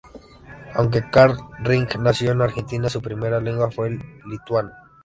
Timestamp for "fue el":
3.69-3.99